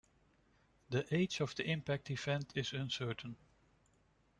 The 0.89 1.05
age 1.15 1.41
of 1.41 1.53
the 1.53 1.69
impact 1.69 2.09
event 2.09 2.53
is 2.55 2.73
uncertain. 2.73 3.35